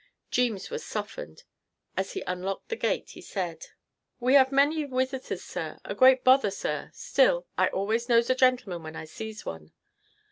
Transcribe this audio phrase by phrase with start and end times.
[0.31, 1.43] Jeemes was softened.
[1.95, 3.67] As he unlocked the gate he said:
[4.19, 8.81] "We 'ave many wisiters, sir; a great bother, sir; still, I always knows a gentleman
[8.81, 9.73] when I sees one.